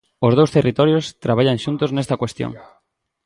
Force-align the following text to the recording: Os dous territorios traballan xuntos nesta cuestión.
Os 0.27 0.33
dous 0.39 0.53
territorios 0.57 1.05
traballan 1.25 1.61
xuntos 1.63 1.89
nesta 1.91 2.19
cuestión. 2.21 2.51